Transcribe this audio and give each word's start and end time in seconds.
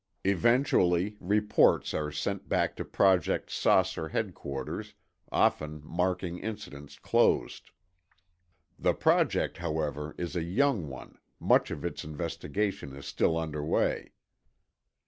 Eventually, 0.23 1.15
reports 1.19 1.93
are 1.93 2.11
sent 2.11 2.49
back 2.49 2.75
to 2.77 2.83
Project 2.83 3.51
"Saucer" 3.51 4.09
headquarters, 4.09 4.95
often 5.31 5.79
marking 5.85 6.39
incidents 6.39 6.97
closed. 6.97 7.69
The 8.79 8.95
project, 8.95 9.57
however, 9.57 10.15
is 10.17 10.35
a 10.35 10.41
young 10.41 10.87
one 10.89 11.19
much 11.39 11.69
of 11.69 11.85
its 11.85 12.03
investigation 12.03 12.95
is 12.95 13.05
still 13.05 13.37
under 13.37 13.63
way. 13.63 14.13